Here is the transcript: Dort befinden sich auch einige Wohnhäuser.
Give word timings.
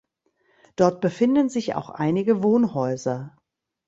Dort 0.77 0.99
befinden 0.99 1.47
sich 1.49 1.75
auch 1.75 1.91
einige 1.91 2.41
Wohnhäuser. 2.41 3.37